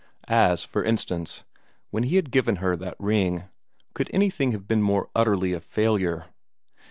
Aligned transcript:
As, 0.27 0.63
for 0.63 0.83
instance, 0.83 1.43
when 1.91 2.01
he 2.01 2.15
had 2.15 2.31
given 2.31 2.55
her 2.55 2.75
that 2.75 2.95
ring. 2.97 3.43
Could 3.93 4.09
anything 4.11 4.51
have 4.51 4.67
been 4.67 4.81
more 4.81 5.11
utterly 5.13 5.53
a 5.53 5.59
failure? 5.59 6.25